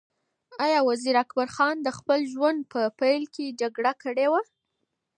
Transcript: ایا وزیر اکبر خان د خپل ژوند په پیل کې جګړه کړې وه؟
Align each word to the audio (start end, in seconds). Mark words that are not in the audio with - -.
ایا 0.65 0.79
وزیر 0.89 1.15
اکبر 1.23 1.47
خان 1.55 1.75
د 1.83 1.87
خپل 1.97 2.19
ژوند 2.33 2.59
په 2.71 2.79
پیل 2.99 3.23
کې 3.35 3.55
جګړه 3.61 3.91
کړې 4.03 4.27
وه؟ 4.31 4.41